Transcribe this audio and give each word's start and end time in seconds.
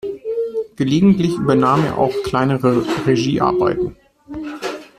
Gelegentlich 0.77 1.35
übernahm 1.37 1.85
er 1.85 1.99
auch 1.99 2.23
kleinere 2.23 2.83
Regiearbeiten. 3.05 3.95